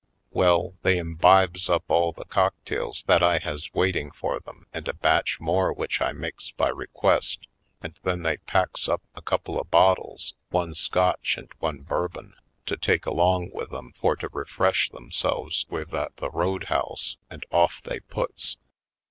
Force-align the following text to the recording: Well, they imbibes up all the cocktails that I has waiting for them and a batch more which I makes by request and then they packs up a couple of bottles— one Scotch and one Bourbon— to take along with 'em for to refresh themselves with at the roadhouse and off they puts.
Well, 0.31 0.73
they 0.81 0.97
imbibes 0.97 1.69
up 1.69 1.83
all 1.87 2.11
the 2.11 2.25
cocktails 2.25 3.03
that 3.03 3.21
I 3.21 3.37
has 3.37 3.71
waiting 3.71 4.09
for 4.09 4.39
them 4.39 4.65
and 4.73 4.87
a 4.87 4.95
batch 4.95 5.39
more 5.39 5.71
which 5.71 6.01
I 6.01 6.11
makes 6.11 6.49
by 6.49 6.69
request 6.69 7.45
and 7.83 7.93
then 8.01 8.23
they 8.23 8.37
packs 8.37 8.89
up 8.89 9.03
a 9.13 9.21
couple 9.21 9.59
of 9.61 9.69
bottles— 9.69 10.33
one 10.49 10.73
Scotch 10.73 11.37
and 11.37 11.49
one 11.59 11.81
Bourbon— 11.81 12.33
to 12.65 12.77
take 12.77 13.05
along 13.05 13.51
with 13.53 13.71
'em 13.71 13.93
for 13.95 14.15
to 14.15 14.27
refresh 14.29 14.89
themselves 14.89 15.67
with 15.69 15.93
at 15.93 16.15
the 16.17 16.31
roadhouse 16.31 17.17
and 17.29 17.45
off 17.51 17.79
they 17.83 17.99
puts. 17.99 18.57